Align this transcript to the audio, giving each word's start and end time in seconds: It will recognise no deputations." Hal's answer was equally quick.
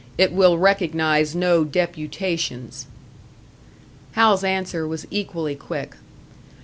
It 0.17 0.33
will 0.33 0.57
recognise 0.57 1.35
no 1.35 1.63
deputations." 1.63 2.87
Hal's 4.13 4.43
answer 4.43 4.87
was 4.87 5.05
equally 5.11 5.53
quick. 5.53 5.93